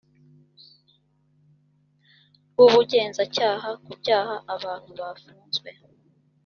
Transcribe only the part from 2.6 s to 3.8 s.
ubugenzacyaha